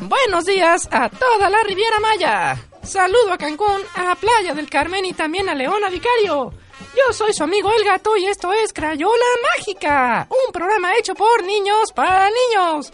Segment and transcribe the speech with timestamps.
[0.00, 2.56] Buenos días a toda la Riviera Maya.
[2.84, 6.52] Saludo a Cancún, a Playa del Carmen y también a Leona Vicario.
[6.96, 9.24] Yo soy su amigo El Gato y esto es Crayola
[9.56, 12.92] Mágica, un programa hecho por niños para niños.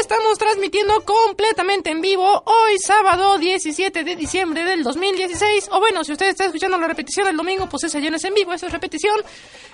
[0.00, 5.70] Estamos transmitiendo completamente en vivo hoy sábado 17 de diciembre del 2016.
[5.72, 8.34] O bueno, si usted está escuchando la repetición del domingo, pues ese ya es en
[8.34, 9.20] vivo, eso es repetición.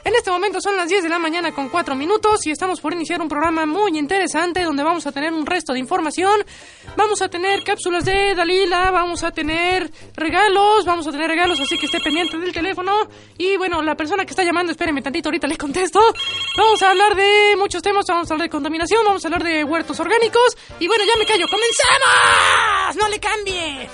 [0.04, 2.94] En este momento son las 10 de la mañana con 4 minutos y estamos por
[2.94, 6.42] iniciar un programa muy interesante donde vamos a tener un resto de información.
[6.96, 11.76] Vamos a tener cápsulas de Dalila, vamos a tener regalos, vamos a tener regalos, así
[11.76, 13.08] que esté pendiente del teléfono.
[13.36, 16.00] Y bueno, la persona que está llamando, espérenme tantito, ahorita le contesto.
[16.56, 19.64] Vamos a hablar de muchos temas, vamos a hablar de contaminación, vamos a hablar de
[19.64, 20.56] huertos orgánicos.
[20.78, 22.96] Y bueno, ya me callo, ¡comenzamos!
[22.96, 23.90] ¡No le cambie!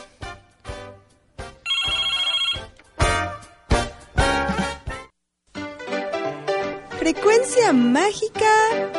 [6.98, 8.90] Frecuencia Mágica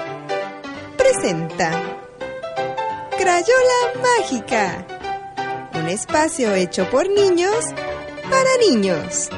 [0.95, 1.71] presenta
[3.17, 4.85] Crayola Mágica,
[5.73, 7.65] un espacio hecho por niños
[8.29, 9.29] para niños.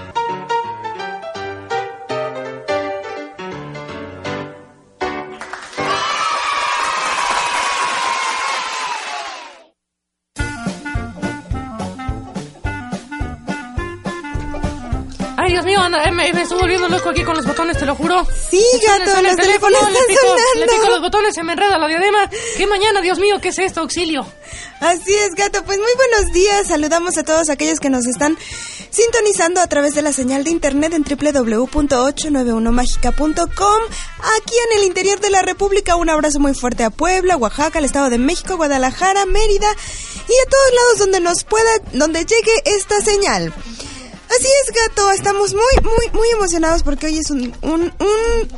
[15.88, 18.26] Anda, me, me estoy volviendo loco aquí con los botones, te lo juro.
[18.50, 21.02] Sí, gato, los el teléfono, teléfonos le están pico, le pico los sonando.
[21.02, 22.30] botones, se me enreda la diadema.
[22.58, 23.82] ¿Qué mañana, Dios mío, qué es esto?
[23.82, 24.26] Auxilio.
[24.80, 25.64] Así es, gato.
[25.64, 26.68] Pues muy buenos días.
[26.68, 28.38] Saludamos a todos aquellos que nos están
[28.92, 33.82] sintonizando a través de la señal de internet en www.891mágica.com.
[34.38, 37.86] Aquí en el interior de la República, un abrazo muy fuerte a Puebla, Oaxaca, el
[37.86, 39.72] Estado de México, Guadalajara, Mérida
[40.28, 43.54] y a todos lados donde nos pueda, donde llegue esta señal.
[44.30, 45.12] Así es, gato.
[45.12, 48.50] Estamos muy, muy, muy emocionados porque hoy es un, un, un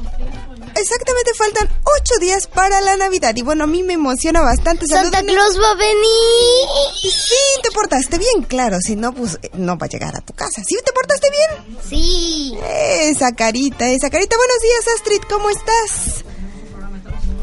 [0.75, 3.35] Exactamente, faltan ocho días para la Navidad.
[3.35, 4.85] Y bueno, a mí me emociona bastante.
[4.88, 6.68] Santa Claus va a venir.
[7.02, 8.78] Sí, te portaste bien, claro.
[8.81, 10.62] Si no, pues eh, no va a llegar a tu casa.
[10.66, 11.80] ¿Sí te portaste bien?
[11.88, 12.57] Sí.
[13.01, 14.38] Esa carita, esa carita.
[14.38, 15.22] Buenos días, Astrid.
[15.30, 16.24] ¿Cómo estás?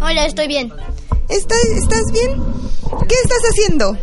[0.00, 0.72] Hola, estoy bien.
[1.28, 2.42] ¿Estás, ¿Estás bien?
[3.08, 3.98] ¿Qué estás haciendo?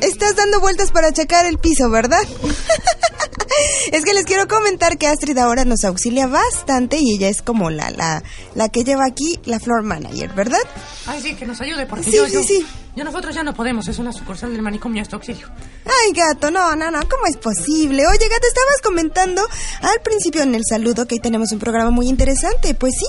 [0.00, 2.22] Estás dando vueltas para checar el piso, ¿verdad?
[3.92, 7.70] es que les quiero comentar que Astrid ahora nos auxilia bastante y ella es como
[7.70, 8.22] la, la,
[8.54, 10.60] la que lleva aquí la floor manager, ¿verdad?
[11.06, 12.66] Ay, sí, que nos ayude, porque Sí, yo, sí, yo, sí.
[12.94, 15.48] yo nosotros ya no podemos, es una sucursal del manicomio, esto auxilio.
[15.84, 18.06] Ay, gato, no, no, no, ¿cómo es posible?
[18.06, 19.42] Oye, gato, estabas comentando
[19.82, 22.74] al principio en el saludo que hoy tenemos un programa muy interesante.
[22.74, 23.06] Pues sí,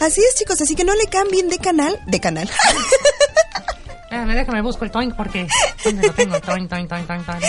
[0.00, 2.48] así es, chicos, así que no le cambien de canal, de canal.
[4.10, 5.46] Déjame, déjame busco el toink porque...
[5.84, 6.40] ¿Dónde lo tengo?
[6.40, 7.42] Toink, toink, toink, toink, toink.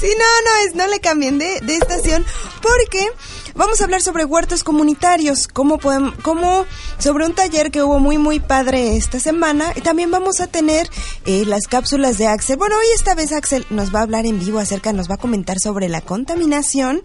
[0.00, 2.24] Sí, no, no, es, no le cambien de, de estación
[2.60, 3.08] porque
[3.54, 6.66] vamos a hablar sobre huertos comunitarios, cómo podemos, cómo,
[6.98, 9.72] sobre un taller que hubo muy, muy padre esta semana.
[9.74, 10.88] Y también vamos a tener
[11.24, 12.58] eh, las cápsulas de Axel.
[12.58, 15.18] Bueno, hoy esta vez Axel nos va a hablar en vivo acerca, nos va a
[15.18, 17.00] comentar sobre la contaminación.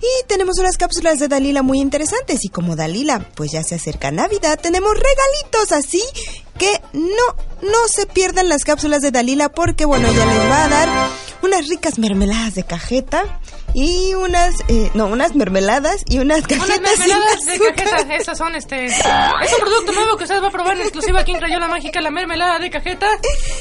[0.00, 2.44] Y tenemos unas cápsulas de Dalila muy interesantes.
[2.44, 6.02] Y como Dalila, pues ya se acerca Navidad, tenemos regalitos así
[6.58, 10.68] que no, no se pierdan las cápsulas de Dalila porque, bueno, ella les va a
[10.68, 10.88] dar
[11.42, 13.40] unas ricas mermeladas de cajeta
[13.74, 17.74] y unas, eh, no, unas mermeladas y unas cajetas Unas mermeladas de azúcar.
[17.74, 18.86] cajeta, esas son este...
[18.86, 22.00] Es un producto nuevo que usted va a probar en exclusiva aquí en Crayola Mágica,
[22.00, 23.06] la mermelada de cajeta.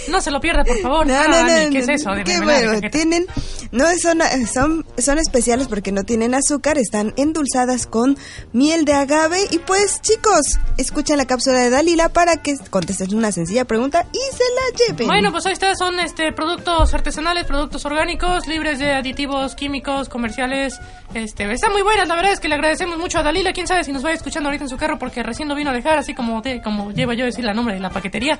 [0.07, 1.07] No se lo pierda, por favor.
[1.07, 2.97] No, Ah, no, no, ni ¿Qué es no, eso de qué mermelada de bueno, cajeta?
[2.97, 3.25] tienen,
[3.71, 4.19] no son,
[4.51, 8.17] son, son especiales porque no tienen azúcar, están endulzadas con
[8.53, 10.41] miel de agave y pues chicos,
[10.77, 15.07] escuchen la cápsula de Dalila para que contesten una sencilla pregunta y se la lleven.
[15.07, 20.79] Bueno, pues ahí está, son este productos artesanales, productos orgánicos, libres de aditivos químicos, comerciales.
[21.13, 23.83] Este, está muy buenas, la verdad es que le agradecemos mucho a Dalila, quién sabe
[23.83, 26.13] si nos va escuchando ahorita en su carro porque recién lo vino a dejar, así
[26.13, 28.37] como te- como lleva yo a decir la nombre de la paquetería,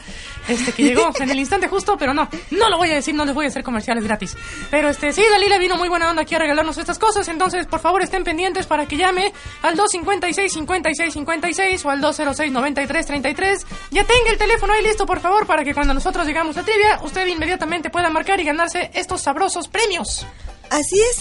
[0.48, 3.24] este que llegó en el instante justo, pero no, no lo voy a decir, no
[3.26, 4.36] les voy a hacer comerciales gratis.
[4.70, 7.80] Pero este, sí, Dalila vino muy buena onda aquí a regalarnos estas cosas, entonces por
[7.80, 9.32] favor estén pendientes para que llame
[9.62, 13.66] al 256 56 56 o al 206 93 33.
[13.92, 17.00] Ya tenga el teléfono ahí listo, por favor, para que cuando nosotros llegamos a trivia,
[17.04, 20.26] usted inmediatamente pueda marcar y ganarse estos sabrosos premios.
[20.70, 21.18] Así es,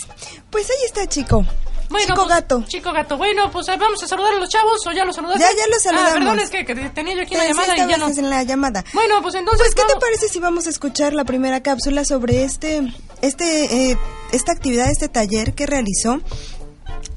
[0.50, 1.44] pues ahí está chico.
[1.90, 2.64] Bueno, chico pues, gato.
[2.66, 3.16] Chico gato.
[3.18, 5.42] Bueno, pues vamos a saludar a los chavos o ya los saludaste.
[5.42, 6.10] Ya, ya los saludamos.
[6.10, 8.08] Ah, perdón, es que, que tenía yo aquí una Sí, llamada y ya no.
[8.08, 8.84] en la llamada.
[8.94, 9.60] Bueno, pues entonces.
[9.60, 12.80] Pues, ¿qué te parece si vamos a escuchar la primera cápsula sobre este,
[13.20, 13.98] este, eh,
[14.32, 16.20] esta actividad, este taller que realizó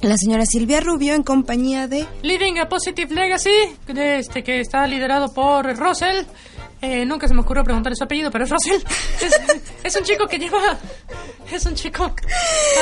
[0.01, 3.49] la señora Silvia Rubio en compañía de Living a Positive Legacy,
[3.87, 6.25] de este que está liderado por Russell.
[6.81, 8.81] Eh, nunca se me ocurrió preguntarle su apellido, pero es Russell.
[9.21, 9.41] Es,
[9.83, 10.77] es un chico que lleva.
[11.51, 12.13] Es un chico.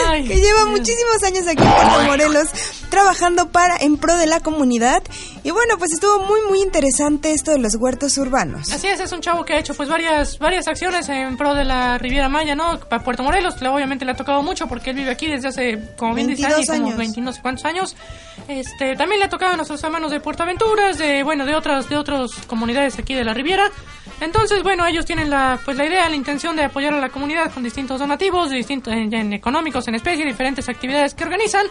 [0.08, 0.70] Ay, que lleva Dios.
[0.70, 2.48] muchísimos años aquí en Puerto Morelos
[2.90, 5.02] trabajando para en pro de la comunidad
[5.46, 8.72] Y bueno, pues estuvo muy, muy interesante esto de los huertos urbanos.
[8.72, 11.64] Así es, es un chavo que ha hecho pues varias varias acciones en pro de
[11.64, 12.80] la Riviera Maya, ¿no?
[12.80, 16.16] Para Puerto Morelos, obviamente le ha tocado mucho porque él vive aquí desde hace, como
[16.16, 16.98] bien dice 22 Andy, como años.
[16.98, 17.96] 20 no sé cuántos años.
[18.48, 21.90] Este, también le ha tocado a nuestros hermanos de Puerto Aventuras, de, bueno, de otras,
[21.90, 23.70] de otras comunidades aquí de la Riviera.
[24.22, 27.52] Entonces, bueno, ellos tienen la, pues la idea, la intención de apoyar a la comunidad
[27.52, 31.66] con distintos donativos, distintos, en, en económicos, en especie, diferentes actividades que organizan.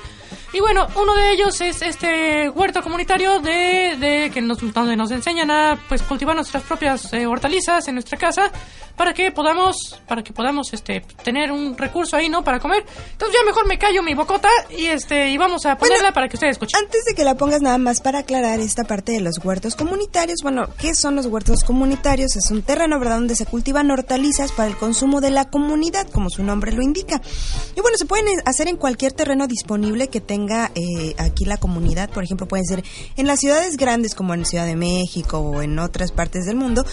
[0.53, 5.11] Y bueno, uno de ellos es este huerto comunitario de, de que nos, donde nos
[5.11, 8.53] enseñan a pues cultivar nuestras propias eh, hortalizas en nuestra casa
[8.97, 12.45] para que podamos para que podamos este tener un recurso ahí, ¿no?
[12.45, 12.85] Para comer.
[13.13, 16.37] Entonces ya mejor me callo mi bocota y este y vamos a ponerla para que
[16.37, 16.79] ustedes escuchen.
[16.85, 20.39] Antes de que la pongas nada más para aclarar esta parte de los huertos comunitarios,
[20.43, 22.34] bueno, ¿qué son los huertos comunitarios?
[22.37, 26.31] Es un terreno, ¿verdad?, donde se cultivan hortalizas para el consumo de la comunidad, como
[26.31, 27.21] su nombre lo indica.
[27.77, 32.11] Y bueno, se pueden hacer en cualquier terreno disponible que tenga eh, aquí la comunidad.
[32.11, 32.85] Por ejemplo, pueden ser
[33.17, 36.85] en las ciudades grandes como en Ciudad de México o en otras partes del mundo.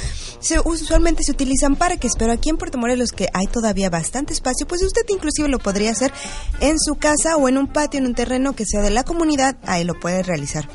[0.65, 4.83] Usualmente se utilizan parques, pero aquí en Puerto Morelos que hay todavía bastante espacio, pues
[4.83, 6.11] usted inclusive lo podría hacer
[6.59, 9.57] en su casa o en un patio, en un terreno que sea de la comunidad,
[9.63, 10.67] ahí lo puede realizar.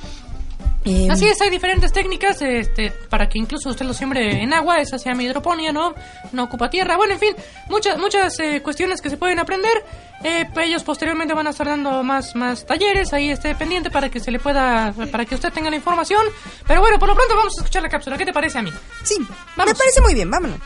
[0.86, 4.76] Eh, Así es, hay diferentes técnicas este, para que incluso usted lo siembre en agua,
[4.78, 5.94] esa se llama hidroponía, ¿no?
[6.30, 6.96] No ocupa tierra.
[6.96, 7.34] Bueno, en fin,
[7.68, 9.84] muchas muchas eh, cuestiones que se pueden aprender.
[10.22, 14.20] Eh, ellos posteriormente van a estar dando más más talleres, ahí esté pendiente para que
[14.20, 16.24] se le pueda, para que usted tenga la información.
[16.68, 18.16] Pero bueno, por lo pronto vamos a escuchar la cápsula.
[18.16, 18.72] ¿Qué te parece a mí?
[19.02, 19.16] Sí,
[19.56, 19.72] Vamos.
[19.72, 20.60] me parece muy bien, vámonos.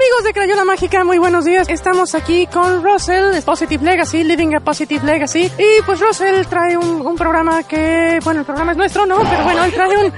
[0.00, 1.68] Amigos de Crayola Mágica, muy buenos días.
[1.68, 5.52] Estamos aquí con Russell de Positive Legacy, Living a Positive Legacy.
[5.58, 9.18] Y pues Russell trae un, un programa que, bueno, el programa es nuestro, ¿no?
[9.18, 10.12] Pero bueno, él trae un...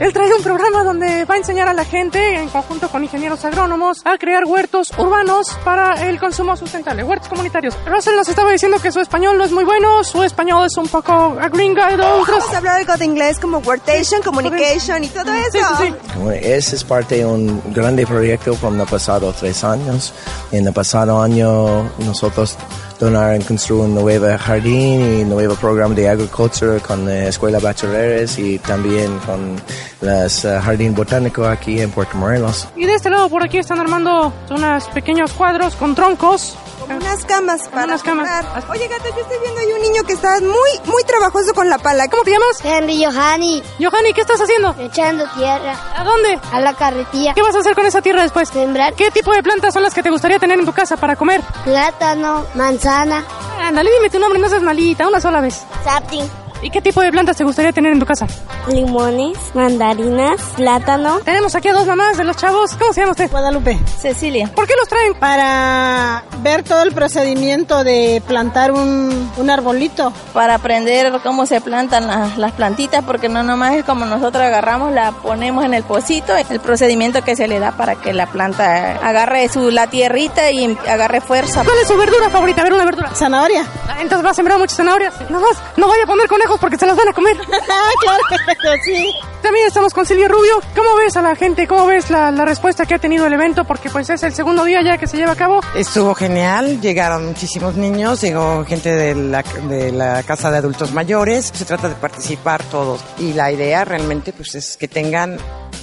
[0.00, 3.44] Él trae un programa donde va a enseñar a la gente, en conjunto con ingenieros
[3.44, 7.76] agrónomos, a crear huertos urbanos para el consumo sustentable, huertos comunitarios.
[7.86, 10.88] Russell nos estaba diciendo que su español no es muy bueno, su español es un
[10.88, 12.24] poco agringado.
[12.26, 15.50] Vamos a hablar algo de inglés como workation, communication y todo eso.
[15.52, 16.18] Sí, sí, sí.
[16.18, 20.14] Bueno, Ese es parte de un grande proyecto por los pasados tres años.
[20.52, 22.56] En el pasado año nosotros
[22.98, 28.38] donaron construir un nuevo jardín y un nuevo programa de agricultura con la Escuela Bachilleres
[28.38, 29.56] y también con
[30.00, 32.68] las eh, jardín botánico aquí en Puerto Morelos.
[32.76, 36.56] Y de este lado por aquí están armando unos pequeños cuadros con troncos.
[36.80, 38.26] Como unas camas para Unas camas.
[38.46, 38.64] jugar.
[38.70, 40.52] Oye, gato, yo estoy viendo ahí un niño que está muy,
[40.86, 42.08] muy trabajoso con la pala.
[42.08, 42.64] ¿Cómo te llamas?
[42.64, 44.74] Henry Johanny, Johanny, ¿qué estás haciendo?
[44.78, 46.38] echando tierra ¿A dónde?
[46.52, 47.34] a la carretilla.
[47.34, 48.48] ¿Qué vas a hacer con esa tierra después?
[48.48, 51.16] Sembrar ¿Qué tipo de plantas son las que te gustaría tener en tu casa para
[51.16, 51.42] comer?
[51.64, 53.24] plátano, manzana,
[53.60, 55.62] Ándale, dime tu nombre, no seas malita, una sola vez.
[55.84, 56.30] sapling,
[56.62, 58.26] ¿Y qué tipo de plantas te gustaría tener en tu casa?
[58.68, 61.20] limones, mandarinas, plátano.
[61.20, 62.74] Tenemos aquí a dos mamás de los chavos.
[62.78, 63.30] ¿Cómo se llama usted?
[63.30, 65.14] Guadalupe, Cecilia, ¿Por qué los traen?
[65.14, 70.12] para ver todo el procedimiento de plantar un, un arbolito.
[70.34, 74.92] para aprender cómo se plantan las, las plantitas, porque no nomás es como nosotros agarramos,
[74.92, 78.98] la ponemos en el pocito, el procedimiento que se le da para que la planta
[79.02, 81.64] agarre su la tierrita y agarre fuerza.
[81.64, 82.60] ¿Cuál es su verdura favorita?
[82.60, 83.10] A ver, una verdura.
[83.14, 83.64] Zanahoria.
[83.88, 85.14] Ah, Entonces va a sembrar muchas zanahorias.
[85.30, 87.36] No más, no vaya a poner porque se las van a comer.
[87.70, 89.12] Ah, claro, sí.
[89.42, 90.60] También estamos con Silvia Rubio.
[90.74, 91.66] ¿Cómo ves a la gente?
[91.66, 93.64] ¿Cómo ves la, la respuesta que ha tenido el evento?
[93.64, 95.60] Porque pues es el segundo día ya que se lleva a cabo.
[95.74, 101.50] Estuvo genial, llegaron muchísimos niños, llegó gente de la, de la Casa de Adultos Mayores,
[101.54, 105.38] se trata de participar todos y la idea realmente pues es que tengan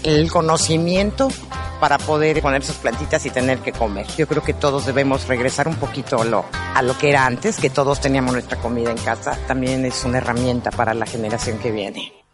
[0.06, 1.30] el conocimiento
[1.80, 4.06] para poder poner sus plantitas y tener que comer.
[4.18, 7.58] Yo creo que todos debemos regresar un poquito a lo, a lo que era antes,
[7.58, 11.72] que todos teníamos nuestra comida en casa, también es una herramienta para la generación que
[11.72, 12.25] viene.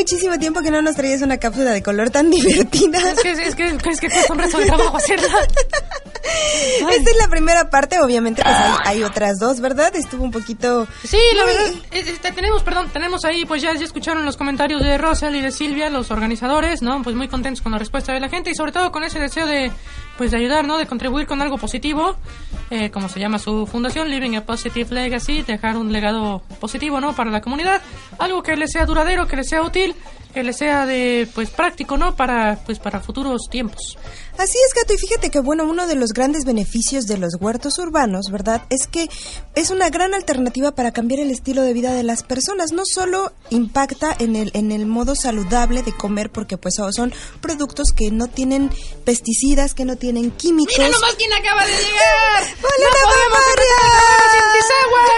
[0.00, 2.98] Muchísimo tiempo que no nos traías una cápsula de color tan divertida.
[3.10, 5.28] Es que, es que, es que cuesta un resto de trabajo hacerla.
[6.90, 9.94] Esta es la primera parte, obviamente pues hay, hay otras dos, ¿verdad?
[9.94, 10.86] Estuvo un poquito...
[11.04, 14.36] Sí, la muy- verdad, eh, este, tenemos, perdón, tenemos ahí, pues ya, ya escucharon los
[14.36, 17.02] comentarios de Rosel y de Silvia, los organizadores, ¿no?
[17.02, 19.46] Pues muy contentos con la respuesta de la gente y sobre todo con ese deseo
[19.46, 19.70] de,
[20.18, 20.78] pues de ayudar, ¿no?
[20.78, 22.16] De contribuir con algo positivo,
[22.70, 27.14] eh, como se llama su fundación, Living a Positive Legacy, dejar un legado positivo, ¿no?
[27.14, 27.80] Para la comunidad,
[28.18, 29.94] algo que les sea duradero, que les sea útil
[30.32, 32.16] que le sea de pues práctico, ¿no?
[32.16, 33.98] Para pues para futuros tiempos.
[34.40, 37.78] Así es, Gato, y fíjate que, bueno, uno de los grandes beneficios de los huertos
[37.78, 38.62] urbanos, ¿verdad?
[38.70, 39.06] Es que
[39.54, 42.72] es una gran alternativa para cambiar el estilo de vida de las personas.
[42.72, 47.88] No solo impacta en el, en el modo saludable de comer, porque pues son productos
[47.94, 48.70] que no tienen
[49.04, 50.78] pesticidas, que no tienen químicos.
[50.78, 52.44] ¡Mira nomás quién acaba de llegar!
[52.62, 53.80] ¡Hola, ¡No María!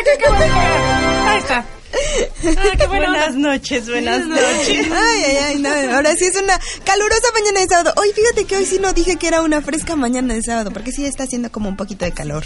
[0.05, 1.29] que acaba de llegar!
[1.29, 1.82] Ahí está.
[1.93, 4.87] Ah, qué buenas noches, buenas noches.
[4.93, 7.93] Ay, ay, ay, no, ahora sí es una calurosa mañana de sábado.
[7.97, 10.93] Hoy fíjate que hoy sí no dije que era una fresca mañana de sábado, porque
[10.93, 12.45] sí está haciendo como un poquito de calor.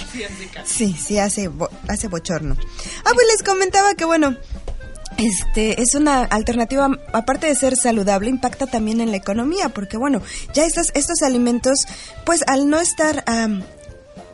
[0.65, 2.57] Sí, sí hace, bo- hace bochorno.
[3.05, 4.37] Ah, pues les comentaba que bueno,
[5.19, 10.21] este es una alternativa, aparte de ser saludable, impacta también en la economía, porque bueno,
[10.55, 11.87] ya estos, estos alimentos,
[12.25, 13.23] pues al no estar...
[13.27, 13.63] am,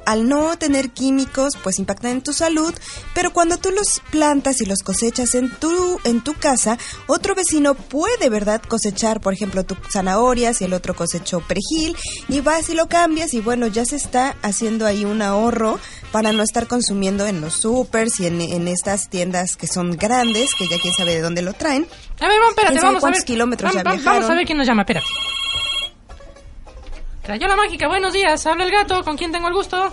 [0.07, 2.73] al no tener químicos, pues impactan en tu salud,
[3.15, 7.75] pero cuando tú los plantas y los cosechas en tu en tu casa, otro vecino
[7.75, 11.97] puede, ¿verdad?, cosechar, por ejemplo, tu zanahorias y el otro cosechó perejil
[12.29, 15.79] y vas y lo cambias y bueno, ya se está haciendo ahí un ahorro
[16.11, 20.51] para no estar consumiendo en los supers y en, en estas tiendas que son grandes,
[20.59, 21.87] que ya quién sabe de dónde lo traen.
[22.21, 23.25] A ver, vamos, espérate, ¿Quién sabe vamos a ver.
[23.25, 25.07] kilómetros Vam- ya vam- Vamos a ver quién nos llama, espérate.
[27.23, 28.45] Crayola mágica, buenos días.
[28.47, 29.93] Habla el gato, ¿con quién tengo el gusto?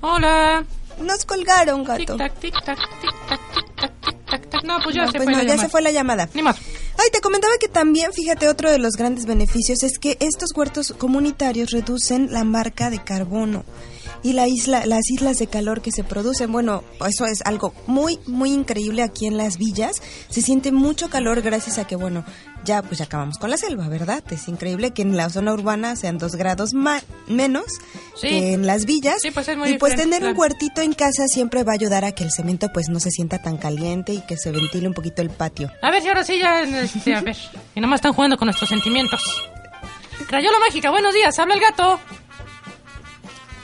[0.00, 0.64] Hola.
[1.00, 2.16] Nos colgaron, gato.
[2.16, 4.64] Tic tac, tic tac, tic tac, tic tac, tic tac, tac.
[4.64, 5.66] No, pues ya No, se pues fue no, la ya llamada.
[5.66, 6.28] se fue la llamada.
[6.34, 6.56] Ni más.
[6.98, 10.94] Ay, te comentaba que también, fíjate, otro de los grandes beneficios es que estos huertos
[10.98, 13.64] comunitarios reducen la marca de carbono
[14.22, 16.52] y la isla, las islas de calor que se producen.
[16.52, 20.02] Bueno, eso es algo muy, muy increíble aquí en las villas.
[20.28, 22.24] Se siente mucho calor gracias a que, bueno,
[22.64, 24.22] ya pues ya acabamos con la selva, ¿verdad?
[24.30, 27.64] Es increíble que en la zona urbana sean dos grados ma- menos
[28.20, 28.28] Sí.
[28.28, 29.16] que en las villas.
[29.22, 32.04] Sí, pues es muy y pues tener un huertito en casa siempre va a ayudar
[32.04, 34.92] a que el cemento pues no se sienta tan caliente y que se ventile un
[34.94, 35.70] poquito el patio.
[35.80, 37.36] A ver si ahora sí ya, este, a ver.
[37.74, 39.20] Y nomás están jugando con nuestros sentimientos.
[40.28, 41.38] Crayola mágica, buenos días.
[41.38, 41.98] Habla el gato.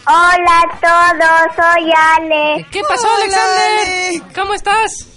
[0.08, 2.66] Hola a todos, soy Ale.
[2.70, 3.88] ¿Qué pasó, Hola, Alexander?
[3.88, 4.22] Ale.
[4.34, 5.08] ¿Cómo estás?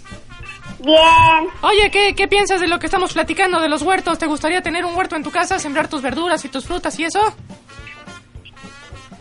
[0.79, 4.17] Bien, Oye, ¿qué, ¿qué piensas de lo que estamos platicando de los huertos?
[4.17, 7.03] ¿Te gustaría tener un huerto en tu casa, sembrar tus verduras y tus frutas y
[7.05, 7.19] eso?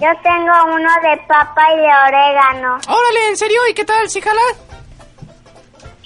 [0.01, 2.79] yo tengo uno de papa y de orégano.
[2.87, 3.61] Órale, ¿en serio?
[3.69, 4.09] ¿Y qué tal?
[4.09, 4.41] ¿Sí jala?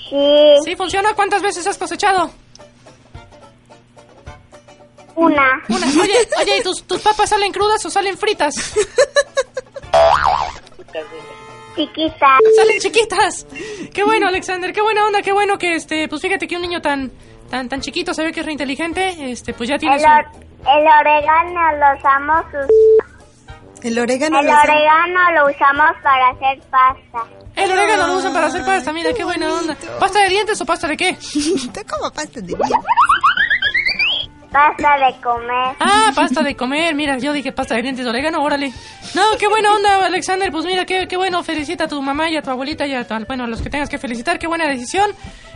[0.09, 1.12] Sí, ¿Sí funciona?
[1.14, 2.31] ¿Cuántas veces has cosechado?
[5.14, 5.62] una.
[5.69, 5.87] Una.
[6.02, 8.54] Oye, oye, ¿y tus, tus papas salen crudas o salen fritas?
[11.76, 12.26] Chiquita.
[12.56, 13.46] Salen chiquitas.
[13.94, 16.82] Qué bueno, Alexander, qué buena onda, qué bueno que este, pues fíjate que un niño
[16.82, 17.11] tan
[17.50, 20.06] tan tan chiquito se ve que es re inteligente, este, pues ya tiene El, su
[20.06, 20.26] or-
[20.68, 27.30] el orégano lo usamos, us- El orégano el orégano lo usamos para hacer pasta.
[27.56, 29.76] El orégano lo usan para hacer pasta, mira qué buena onda.
[29.99, 31.08] ¿Pasta de dientes o pasta de qué?
[31.20, 32.70] Está como pasta de dientes.
[34.52, 35.76] Pasta de comer.
[35.80, 38.71] Ah, pasta de comer, mira, yo dije pasta de dientes de orégano, órale.
[39.14, 42.37] No, qué buena onda, Alexander, pues mira, qué, qué bueno, felicita a tu mamá y
[42.37, 44.66] a tu abuelita y a, tu- bueno, a los que tengas que felicitar, qué buena
[44.68, 45.11] decisión.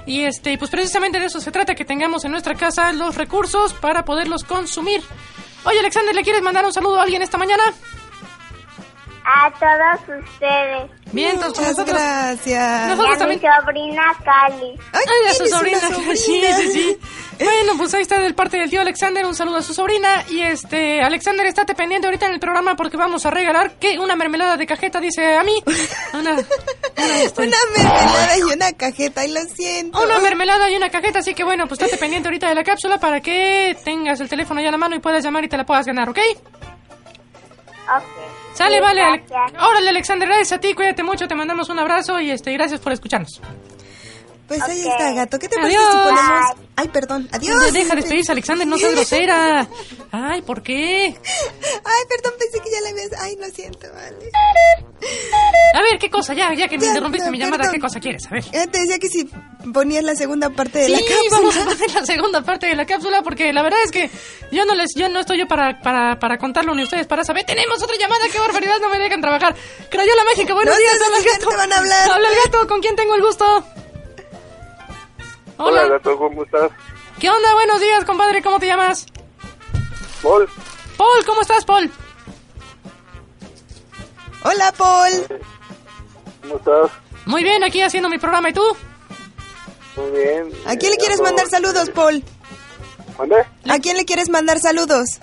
[0.06, 3.74] Y este, pues precisamente de eso se trata, que tengamos en nuestra casa los recursos
[3.74, 5.02] para poderlos consumir.
[5.64, 7.64] Oye, Alexander, ¿le quieres mandar un saludo a alguien esta mañana?
[9.24, 10.90] A todos ustedes.
[11.12, 11.96] Bien, entonces Muchas nosotros...
[12.02, 12.84] gracias.
[12.86, 14.78] Y Nosotros a mi sobrina Cali.
[14.92, 15.80] Ay, Ay, a su sobrina.
[15.80, 16.14] sobrina.
[16.16, 16.98] Sí, sí, sí.
[17.38, 19.24] Bueno, pues ahí está del parte del tío Alexander.
[19.24, 20.24] Un saludo a su sobrina.
[20.30, 24.16] Y este, Alexander, estate pendiente ahorita en el programa porque vamos a regalar que una
[24.16, 25.62] mermelada de cajeta, dice a mí.
[26.12, 26.42] Una, una,
[27.36, 30.02] Una mermelada y una cajeta, y lo siento.
[30.02, 31.20] una mermelada y una cajeta.
[31.20, 34.60] Así que bueno, pues estate pendiente ahorita de la cápsula para que tengas el teléfono
[34.60, 36.18] ya a la mano y puedas llamar y te la puedas ganar, ¿ok?
[37.96, 38.45] Ok.
[38.56, 39.02] Sale, Sí, vale.
[39.28, 39.62] Gracias.
[39.62, 40.74] Órale, Alexander, gracias a ti.
[40.74, 41.28] Cuídate mucho.
[41.28, 43.40] Te mandamos un abrazo y este, gracias por escucharnos.
[44.48, 45.38] Pues ahí está, gato.
[45.40, 45.90] ¿Qué te parece Adiós.
[45.92, 46.50] si ponemos...
[46.76, 47.28] Ay, perdón.
[47.32, 47.72] Adiós.
[47.72, 48.66] Deja de despedirse, Alexander.
[48.66, 49.66] No seas grosera.
[50.12, 51.06] Ay, ¿por qué?
[51.06, 53.12] Ay, perdón, pensé que ya la habías...
[53.20, 54.30] Ay, lo siento, vale.
[56.06, 56.34] ¿Qué cosa?
[56.34, 57.70] Ya, ya que me Ya, interrumpiste ya, mi llamada.
[57.70, 58.26] ¿qué cosa quieres?
[58.26, 58.44] A ver.
[58.52, 59.28] Eh, te decía que si
[59.72, 61.30] ponías la segunda parte de Sí, la cápsula.
[61.32, 64.10] vamos a poner la segunda parte de la cápsula porque la verdad es que
[64.52, 67.44] yo no les, yo no estoy yo para, para, para contarlo ni ustedes para saber.
[67.44, 69.54] Tenemos otra llamada, qué barbaridad, no me dejan trabajar.
[69.90, 71.48] Crayola mágica, buenos No días, habla el gato.
[71.48, 72.10] te van a hablar.
[72.12, 73.44] Habla el gato, ¿con quién tengo el gusto?
[75.58, 75.82] Hola.
[75.82, 76.70] Hola, gato, ¿cómo estás?
[77.18, 77.52] ¿Qué onda?
[77.54, 79.06] Buenos días, compadre, ¿cómo te llamas?
[80.22, 80.48] Paul,
[80.96, 81.90] Paul, ¿cómo estás, Paul?
[84.44, 85.26] Hola, Paul.
[86.46, 86.90] ¿Cómo estás?
[87.26, 88.62] Muy bien, aquí haciendo mi programa, ¿y tú?
[89.96, 90.50] Muy bien.
[90.66, 92.22] ¿A quién le quieres mandar saludos, Paul?
[93.18, 93.36] ¿Mandé?
[93.68, 95.18] ¿A quién le quieres mandar saludos?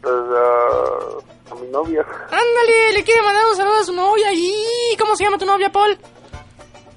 [0.00, 4.32] Pues ah, a mi novia, Ándale, le quiere mandar un saludo a su novia.
[4.32, 5.98] ¿Y cómo se llama tu novia, Paul?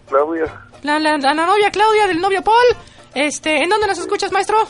[0.08, 0.46] Claudia.
[0.84, 2.66] la, la, la novia Claudia del novio Paul.
[3.14, 4.68] Este, ¿en dónde nos escuchas, maestro?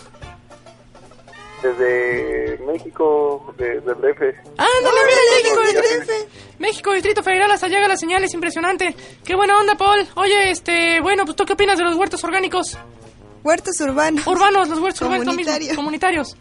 [1.61, 4.21] Desde México, de, del DF.
[4.57, 6.59] Ándale, Órale, mira, México, Distrito, DF.
[6.59, 8.95] México, Distrito Federal, hasta llega la señal, es impresionante.
[9.23, 10.07] Qué buena onda, Paul.
[10.15, 12.77] Oye, este, bueno, pues tú qué opinas de los huertos orgánicos?
[13.43, 14.25] Huertos urbanos.
[14.27, 15.35] Urbanos, los huertos urbanos
[15.75, 16.35] comunitarios.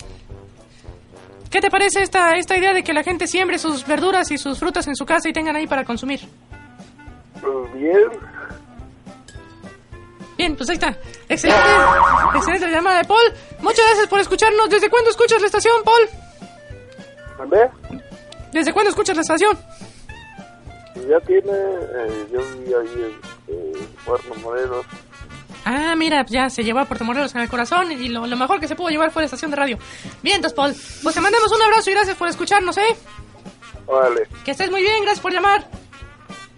[1.50, 4.58] ¿Qué te parece esta, esta idea de que la gente siembre sus verduras y sus
[4.58, 6.20] frutas en su casa y tengan ahí para consumir?
[7.40, 8.08] Pues bien,
[10.40, 10.96] Bien, pues ahí está.
[11.28, 11.62] Excelente,
[12.34, 13.30] excelente la llamada de Paul.
[13.58, 14.70] Muchas gracias por escucharnos.
[14.70, 16.08] ¿Desde cuándo escuchas la estación, Paul?
[17.38, 17.68] ¿mandé?
[18.50, 19.58] ¿Desde cuándo escuchas la estación?
[20.94, 23.18] Pues ya tiene, eh, yo viví ahí
[23.48, 24.86] en eh, Puerto Morelos.
[25.66, 28.60] Ah, mira, ya se llevó a Puerto Morelos en el corazón y lo, lo mejor
[28.60, 29.78] que se pudo llevar fue la estación de radio.
[30.22, 32.96] Bien, entonces, Paul, pues te mandamos un abrazo y gracias por escucharnos, ¿eh?
[33.84, 35.68] Órale, Que estés muy bien, gracias por llamar.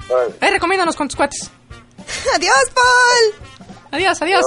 [0.09, 0.35] órale.
[0.41, 1.51] Ahí recomiéndanos con tus cuates.
[2.37, 3.42] Adiós, Paul.
[3.93, 4.43] Adiós, adiós.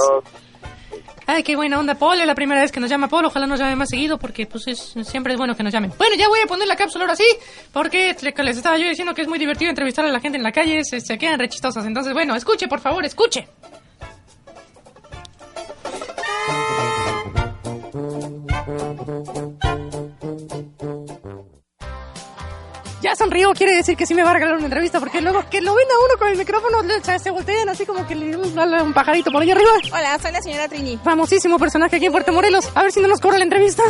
[1.28, 2.20] Ay, qué buena onda, Paul.
[2.20, 3.24] Es la primera vez que nos llama Paul.
[3.24, 5.92] Ojalá nos llame más seguido porque pues es, siempre es bueno que nos llamen.
[5.98, 7.26] Bueno, ya voy a poner la cápsula ahora sí,
[7.72, 10.44] porque le- les estaba yo diciendo que es muy divertido entrevistar a la gente en
[10.44, 10.84] la calle.
[10.84, 11.84] Se, se quedan re chistosas.
[11.84, 13.48] Entonces, bueno, escuche, por favor, escuche.
[23.06, 25.60] Ya sonrió, quiere decir que sí me va a regalar una entrevista, porque luego que
[25.60, 26.78] lo ven a uno con el micrófono,
[27.22, 29.70] se, voltean así como que le un, un pajarito por ahí arriba.
[29.92, 30.96] Hola, soy la señora Trini.
[30.96, 32.68] Famosísimo personaje aquí en Puerto Morelos.
[32.74, 33.84] A ver si no nos cobra la entrevista.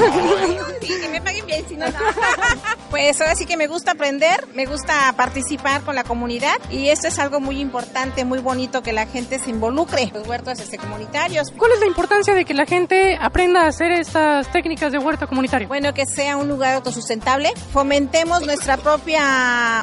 [0.83, 1.93] Sí, que me paguen bien, si no, no.
[2.91, 7.09] Pues ahora sí que me gusta aprender, me gusta participar con la comunidad y esto
[7.09, 10.11] es algo muy importante, muy bonito que la gente se involucre.
[10.15, 11.53] Los huertos este, comunitarios.
[11.57, 15.27] ¿Cuál es la importancia de que la gente aprenda a hacer estas técnicas de huerto
[15.27, 15.69] comunitario?
[15.69, 19.06] Bueno, que sea un lugar autosustentable, fomentemos nuestra propia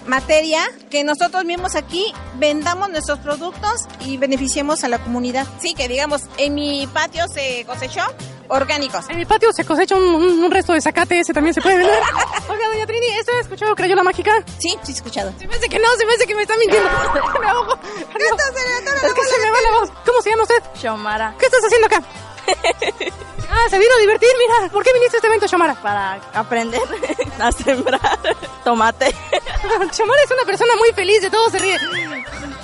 [0.06, 5.48] materia, que nosotros mismos aquí vendamos nuestros productos y beneficiemos a la comunidad.
[5.62, 8.02] Sí, que digamos, en mi patio se cosechó
[8.50, 9.06] orgánicos.
[9.10, 11.78] En mi patio se cosecha un, un- un resto de zacate, ese también se puede
[11.78, 12.00] vender.
[12.50, 14.32] Oiga, doña Trini, ¿esto ha escuchado Crayola Mágica?
[14.60, 15.34] Sí, sí he escuchado.
[15.40, 16.90] Se me hace que no, se me hace que me está mintiendo.
[17.40, 17.74] me ahogo.
[17.74, 19.04] Adiós.
[19.04, 19.90] Es que se me va la voz.
[20.06, 20.62] ¿Cómo se llama usted?
[20.82, 22.04] Shomara ¿Qué estás haciendo acá?
[23.50, 24.72] ah, se vino a divertir, mira.
[24.72, 25.76] ¿Por qué viniste a este evento, Shamara?
[25.76, 26.82] para aprender
[27.40, 28.20] a sembrar
[28.64, 29.06] tomate.
[29.94, 31.78] Shamara es una persona muy feliz, de todo se ríe.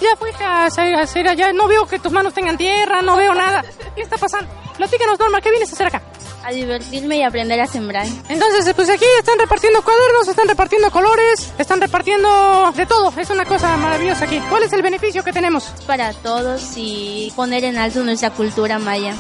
[0.02, 3.18] Ya fuiste a hacer, a hacer allá, no veo que tus manos tengan tierra, no
[3.18, 3.64] veo nada.
[3.96, 4.50] ¿Qué está pasando?
[4.78, 6.02] Platícanos, Norma, ¿qué vienes a hacer acá?
[6.46, 8.08] A divertirme y aprender a sembrar.
[8.30, 13.14] Entonces, pues aquí están repartiendo cuadernos, están repartiendo colores, están repartiendo de todo.
[13.18, 14.40] Es una cosa maravillosa aquí.
[14.50, 15.66] ¿Cuál es el beneficio que tenemos?
[15.86, 19.16] Para todos y poner en alto nuestra cultura maya.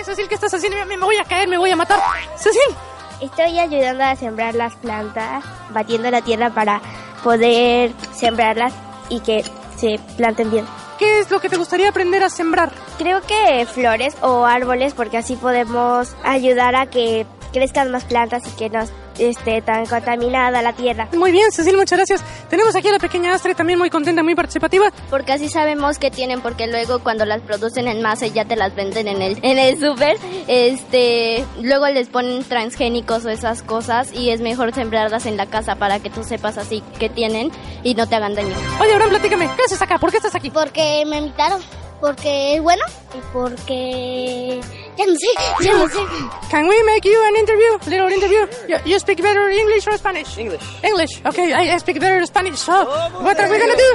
[0.00, 0.78] Oye, Cecil, ¿qué estás haciendo?
[0.86, 2.00] Me voy a caer, me voy a matar.
[2.34, 2.74] Cecil,
[3.20, 6.80] Estoy ayudando a sembrar las plantas, batiendo la tierra para
[7.22, 8.72] poder sembrarlas
[9.10, 9.44] y que
[9.76, 10.66] se planten bien.
[10.98, 12.72] ¿qué es lo que te gustaría aprender a sembrar?
[12.96, 18.56] Creo que flores o árboles porque así podemos ayudar a que crezcan más plantas y
[18.56, 18.84] que no
[19.20, 21.08] esté tan contaminada la tierra.
[21.12, 22.24] Muy bien, Cecil, muchas gracias.
[22.48, 24.90] Tenemos aquí a la pequeña Astre, también muy contenta, muy participativa.
[25.08, 28.56] Porque así sabemos que tienen, porque luego cuando las producen en masa y ya te
[28.56, 30.16] las venden en el, en el súper,
[30.48, 35.76] este, luego les ponen transgénicos o esas cosas y es mejor sembrarlas en la casa
[35.76, 37.50] para que tú sepas así que tienen
[37.82, 38.54] y no te hagan daño.
[38.80, 39.98] Oye, Abraham, platícame, ¿qué haces acá?
[39.98, 40.50] ¿Por qué estás aquí?
[40.50, 41.60] Porque me invitaron,
[42.00, 44.60] porque es bueno y porque
[45.00, 46.50] ya no sé, ya no sé.
[46.50, 47.78] Can we make you an interview?
[47.90, 48.46] Little interview?
[48.68, 50.36] You, you speak better English or Spanish?
[50.38, 50.62] English.
[50.82, 51.20] English.
[51.24, 52.58] Okay, I, I speak better Spanish.
[52.58, 52.84] So,
[53.22, 53.90] what are we gonna do?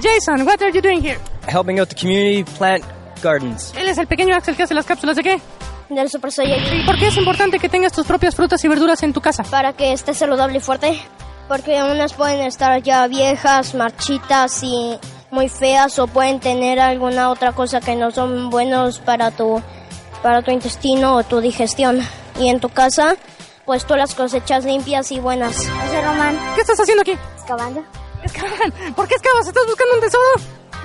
[0.02, 1.18] Jason, what are you doing here?
[1.48, 2.84] helping out the community plant
[3.22, 3.72] gardens.
[3.76, 5.40] Él es el pequeño Axel que hace las cápsulas de qué?
[5.88, 6.82] Del Super Saiyajin.
[6.82, 9.42] ¿Y por qué es importante que tengas tus propias frutas y verduras en tu casa?
[9.44, 11.00] Para que esté saludable y fuerte.
[11.48, 14.98] Porque unas pueden estar ya viejas, marchitas y
[15.30, 19.62] muy feas o pueden tener alguna otra cosa que no son buenos para tu
[20.22, 22.00] para tu intestino o tu digestión.
[22.38, 23.16] Y en tu casa,
[23.64, 25.56] pues tú las cosechas limpias y buenas.
[25.56, 27.16] José Román, ¿Qué estás haciendo aquí?
[27.36, 27.82] excavando.
[28.22, 28.72] Excavan.
[28.96, 29.46] ¿Por qué excavas?
[29.46, 30.24] ¿Estás buscando un tesoro?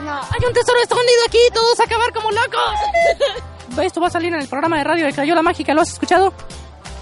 [0.04, 3.78] No, Hay un tesoro escondido aquí, todos a acabar como locos.
[3.84, 6.34] Esto va a salir en el programa de radio de Crayola Mágica, ¿lo has escuchado?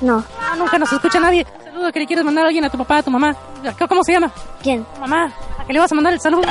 [0.01, 0.23] no.
[0.41, 1.45] Ah, nunca nos escucha nadie.
[1.59, 3.35] Un saludo que le quieres mandar a alguien, a tu papá, a tu mamá.
[3.89, 4.31] ¿Cómo se llama?
[4.63, 4.83] ¿Quién?
[4.85, 5.31] Tu mamá.
[5.59, 6.43] ¿A qué le vas a mandar el saludo?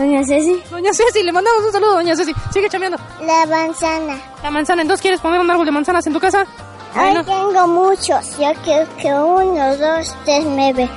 [0.00, 0.62] Doña Ceci.
[0.70, 2.32] Doña Ceci, le mandamos un saludo, doña Ceci.
[2.54, 2.96] Sigue chameando.
[3.20, 4.18] La manzana.
[4.42, 6.46] La manzana, ¿entonces quieres poner un árbol de manzanas en tu casa?
[6.94, 8.38] Bueno, tengo muchos.
[8.38, 10.88] Yo quiero que uno, dos, tres, nueve.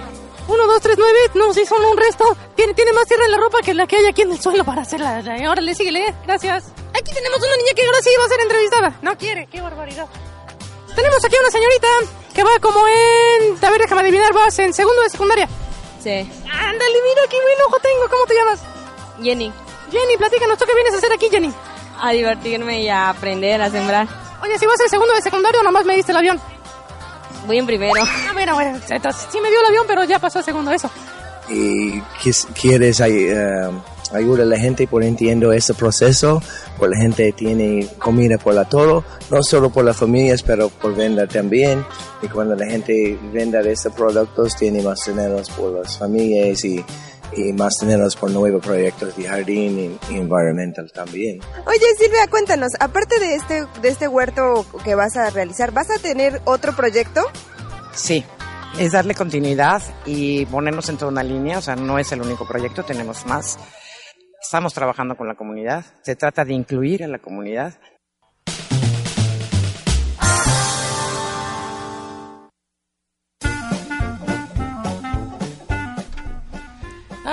[0.48, 1.20] uno, dos, tres, nueve.
[1.34, 2.24] No, sí, son un resto.
[2.56, 4.64] Tiene, tiene más tierra en la ropa que la que hay aquí en el suelo
[4.64, 5.22] para hacerla.
[5.52, 6.16] Órale, síguele.
[6.26, 6.72] Gracias.
[6.94, 8.98] Aquí tenemos una niña que ahora sí va a ser entrevistada.
[9.02, 10.08] No quiere, qué barbaridad.
[10.96, 11.88] Tenemos aquí una señorita
[12.34, 13.66] que va como en...
[13.66, 15.50] A ver, déjame adivinar, vas en segundo de secundaria.
[16.02, 16.10] Sí.
[16.10, 18.10] Ándale, mira qué buen ojo tengo.
[18.10, 18.62] ¿Cómo te llamas?
[19.22, 19.52] Jenny.
[19.92, 21.52] Jenny, platícanos, ¿tú qué vienes a hacer aquí, Jenny?
[22.02, 24.08] A divertirme y a aprender a sembrar.
[24.42, 26.40] Oye, si vas al segundo de secundario, nomás me diste el avión.
[27.48, 27.94] Voy en primero.
[28.02, 30.90] Ah, bueno, bueno, entonces sí me dio el avión, pero ya pasó a segundo eso.
[31.50, 32.00] y
[32.54, 33.70] quieres ay- eh,
[34.14, 36.42] ayudar a la gente por entiendo este proceso,
[36.78, 40.96] por la gente tiene comida por la todo, no solo por las familias, pero por
[40.96, 41.86] venda también.
[42.22, 46.84] Y cuando la gente venda de estos productos, tiene más dinero por las familias y,
[47.36, 51.40] y más dinero por nuevos proyectos de jardín y, y environmental también.
[51.66, 56.00] Oye, Silvia, cuéntanos, aparte de este, de este huerto que vas a realizar, ¿vas a
[56.00, 57.22] tener otro proyecto?
[57.94, 58.24] Sí,
[58.80, 62.48] es darle continuidad y ponernos en toda una línea, o sea, no es el único
[62.48, 63.58] proyecto, tenemos más.
[64.42, 67.76] Estamos trabajando con la comunidad, se trata de incluir a la comunidad.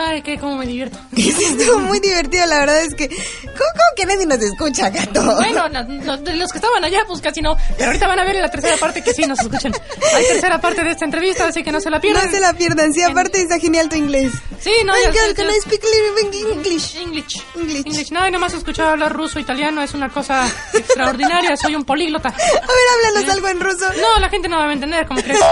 [0.08, 0.98] Ay, que cómo me divierto.
[1.16, 3.08] Estuvo muy divertido, la verdad es que...
[3.08, 5.22] ¿Cómo, cómo que nadie nos escucha, gato?
[5.36, 7.56] Bueno, no- no- de los que estaban allá, pues casi no.
[7.76, 9.72] Pero ahorita van a ver en la tercera parte que sí nos escuchan.
[10.14, 12.24] Hay tercera parte de esta entrevista, así que no se la pierdan.
[12.26, 14.32] No se la pierdan, sí, aparte está genial tu inglés.
[14.60, 15.82] Sí, no, Ay, sé, can I speak
[16.22, 16.96] English?
[16.96, 17.42] English.
[17.56, 17.86] English.
[17.86, 18.10] English.
[18.12, 21.56] No, y nomás escuchado hablar ruso, italiano, es una cosa extraordinaria.
[21.56, 22.28] Soy un políglota.
[22.30, 23.86] A ver, háblanos algo en ruso.
[24.00, 25.40] No, la gente no va a entender, como crees.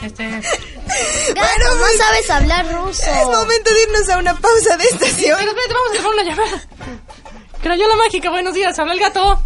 [0.00, 0.40] Este,
[1.34, 3.02] Gato, no sabes hablar ruso.
[3.10, 5.36] Es momento de irnos a una pausa de estación.
[5.38, 6.62] Pero espérate, vamos a dejar una llamada.
[7.62, 9.38] Crayola mágica, buenos días, habla el gato.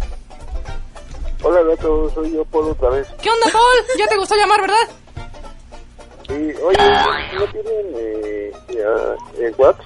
[1.41, 3.07] Hola, gato, soy yo, Paul, otra vez.
[3.21, 3.97] ¿Qué onda, Paul?
[3.97, 4.87] Ya te gustó llamar, ¿verdad?
[6.29, 6.77] Y, oye,
[7.33, 9.85] ¿no tienen eh, ya, eh, WhatsApp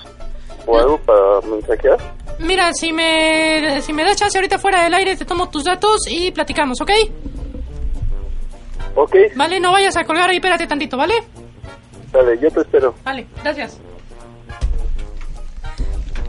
[0.67, 1.97] o algo para mensajear?
[2.39, 6.01] Mira, si me, si me das chance ahorita fuera del aire, te tomo tus datos
[6.07, 6.91] y platicamos, ¿ok?
[8.95, 11.13] Ok, Vale, no vayas a colgar ahí, espérate tantito, ¿vale?
[12.17, 12.95] Dale, yo te espero.
[13.03, 13.77] Vale, gracias.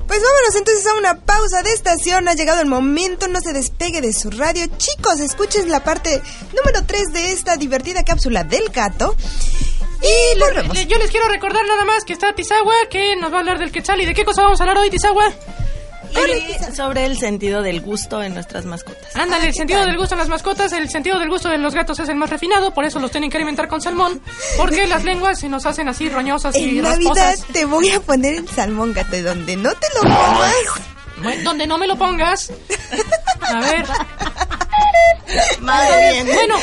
[0.07, 2.29] Pues vámonos entonces a una pausa de estación.
[2.29, 4.64] Ha llegado el momento, no se despegue de su radio.
[4.79, 6.22] Chicos, escuchen la parte
[6.57, 9.14] número 3 de esta divertida cápsula del gato.
[10.01, 13.59] Y Yo les quiero recordar nada más que está Tizagua, que nos va a hablar
[13.59, 14.01] del quetzal.
[14.01, 15.31] ¿Y de qué cosa vamos a hablar hoy, Tizagua?
[16.14, 19.14] Y sobre el sentido del gusto en nuestras mascotas.
[19.16, 21.99] Ándale, el sentido del gusto en las mascotas, el sentido del gusto de los gatos
[22.01, 24.21] es el más refinado, por eso los tienen que alimentar con salmón,
[24.57, 27.44] porque las lenguas se nos hacen así roñosas y En Navidad rasposas.
[27.53, 30.55] te voy a poner el salmón, gato, donde no te lo comas.
[31.23, 32.53] Bueno, donde no me lo pongas.
[33.49, 33.85] A ver.
[35.60, 36.26] Madre bien.
[36.26, 36.56] Bueno,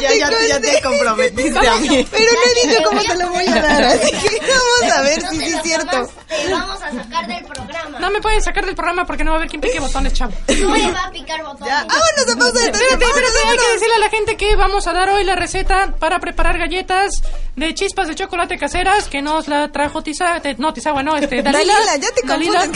[0.00, 2.06] ya, ya, ya te comprometiste a mí.
[2.10, 5.20] Pero no he dicho cómo te lo voy a dar, así que vamos a ver
[5.22, 6.10] si sí es cierto.
[6.28, 7.98] Te vamos a sacar del programa.
[8.00, 10.32] no me pueden sacar del programa porque no va a haber quien pique botones, chavo.
[10.48, 11.72] No le va a picar botones.
[11.74, 14.92] Vámonos a pausa de Espérate, espérate, hay que decirle a la gente que vamos a
[14.92, 17.22] dar hoy la receta para preparar galletas
[17.56, 21.42] de chispas de chocolate caseras que nos la trajo Tiza, te- no Tizagua, no, este,
[21.42, 21.72] Dalila.
[21.74, 22.66] Dalila, ya te Dalila.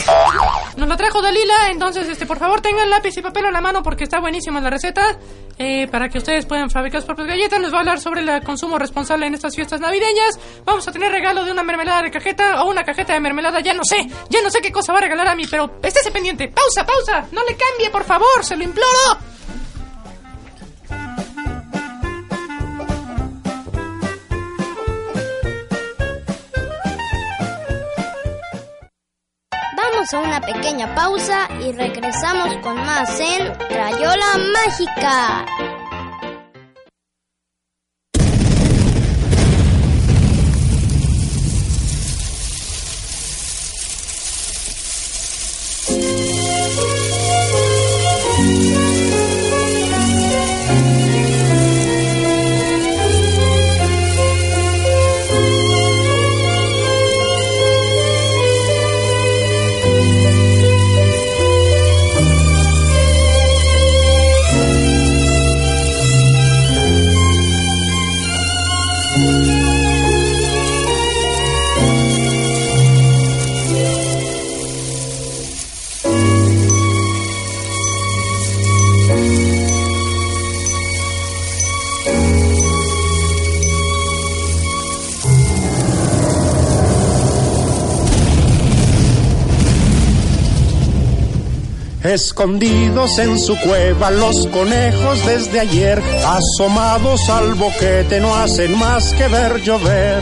[0.77, 3.81] Nos la trajo Dalila, entonces, este, por favor tengan lápiz y papel a la mano
[3.83, 5.17] porque está buenísima la receta
[5.57, 7.59] eh, para que ustedes puedan fabricar sus propias galletas.
[7.59, 10.39] Nos va a hablar sobre el consumo responsable en estas fiestas navideñas.
[10.65, 13.73] Vamos a tener regalo de una mermelada de cajeta o una cajeta de mermelada, ya
[13.73, 16.47] no sé, ya no sé qué cosa va a regalar a mí, pero estése pendiente.
[16.49, 19.33] Pausa, pausa, no le cambie, por favor, se lo imploro.
[30.13, 35.45] Una pequeña pausa y regresamos con más en Crayola Mágica.
[92.13, 99.27] Escondidos en su cueva los conejos desde ayer, asomados al boquete no hacen más que
[99.27, 100.21] ver llover,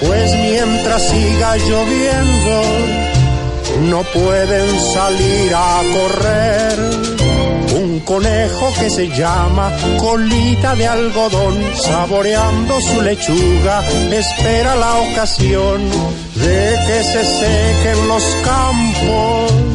[0.00, 2.62] pues mientras siga lloviendo
[3.90, 6.78] no pueden salir a correr.
[7.80, 15.80] Un conejo que se llama colita de algodón, saboreando su lechuga, espera la ocasión
[16.34, 19.69] de que se sequen los campos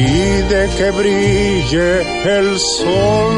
[0.00, 3.34] de que brille el sol.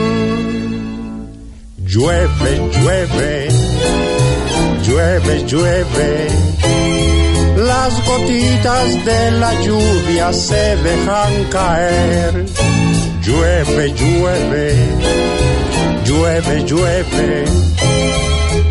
[1.79, 3.49] Llueve, llueve,
[4.87, 6.29] llueve, llueve.
[7.57, 12.45] Las gotitas de la lluvia se dejan caer.
[13.23, 14.75] Llueve, llueve,
[16.05, 17.45] llueve, llueve.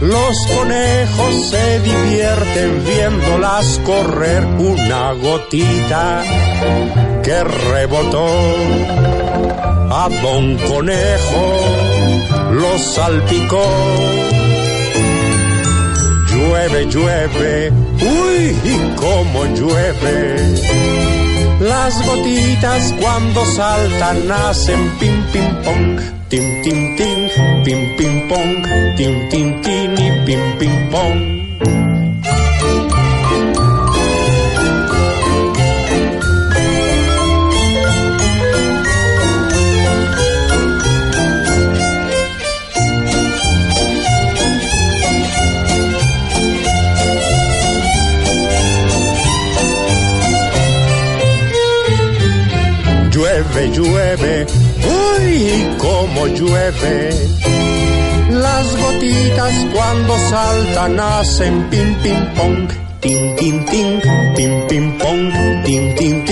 [0.01, 6.23] Los conejos se divierten viéndolas correr una gotita
[7.23, 8.27] que rebotó
[9.91, 11.45] a Don Conejo,
[12.51, 13.65] lo salpicó.
[16.31, 20.35] Llueve, llueve, uy, y cómo llueve.
[21.59, 27.29] Las gotitas cuando saltan hacen pim, pim, pong, tim, tim, tim,
[27.65, 28.63] pim, pim, pong,
[28.95, 30.68] tim, tim, tim y pim, pim,
[56.21, 57.09] uy, cómo llueve.
[58.31, 62.67] Las gotitas cuando saltan hacen pim, pim, pong,
[62.99, 64.01] tim, tim, tim,
[64.35, 65.31] pim, pim, pong,
[65.65, 66.25] tim, tim,